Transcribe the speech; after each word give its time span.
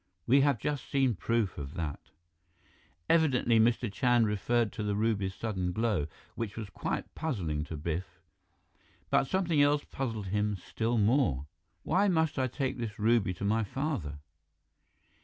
We 0.25 0.41
have 0.41 0.57
just 0.57 0.89
seen 0.89 1.13
proof 1.13 1.59
of 1.59 1.75
that." 1.75 2.09
Evidently, 3.07 3.59
Mr. 3.59 3.93
Chand 3.93 4.25
referred 4.25 4.71
to 4.71 4.81
the 4.81 4.95
ruby's 4.95 5.35
sudden 5.35 5.71
glow, 5.71 6.07
which 6.33 6.57
was 6.57 6.71
quite 6.71 7.13
puzzling 7.13 7.63
to 7.65 7.77
Biff. 7.77 8.19
But 9.11 9.25
something 9.25 9.61
else 9.61 9.83
puzzled 9.83 10.29
him 10.29 10.55
still 10.57 10.97
more. 10.97 11.45
"Why 11.83 12.07
must 12.07 12.39
I 12.39 12.47
take 12.47 12.79
this 12.79 12.97
ruby 12.97 13.35
to 13.35 13.45
my 13.45 13.63
father?" 13.63 14.17